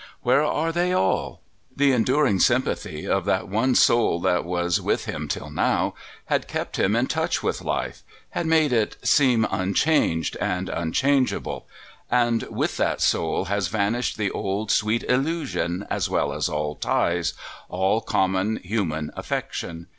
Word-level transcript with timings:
Where 0.23 0.41
are 0.41 0.71
they 0.71 0.93
all? 0.93 1.41
The 1.75 1.91
enduring 1.91 2.39
sympathy 2.39 3.07
of 3.07 3.23
that 3.25 3.47
one 3.47 3.75
soul 3.75 4.19
that 4.21 4.43
was 4.45 4.81
with 4.81 5.05
him 5.05 5.27
till 5.27 5.51
now 5.51 5.93
had 6.25 6.47
kept 6.47 6.79
him 6.79 6.95
in 6.95 7.05
touch 7.05 7.43
with 7.43 7.61
life, 7.61 8.01
had 8.31 8.47
made 8.47 8.73
it 8.73 8.97
seem 9.03 9.45
unchanged 9.51 10.35
and 10.41 10.69
unchangeable, 10.69 11.67
and 12.09 12.41
with 12.49 12.77
that 12.77 12.99
soul 12.99 13.45
has 13.45 13.67
vanished 13.67 14.17
the 14.17 14.31
old, 14.31 14.71
sweet 14.71 15.03
illusion 15.03 15.85
as 15.91 16.09
well 16.09 16.33
as 16.33 16.49
all 16.49 16.73
ties, 16.73 17.33
all 17.69 18.01
common, 18.01 18.55
human 18.63 19.11
affection. 19.15 19.85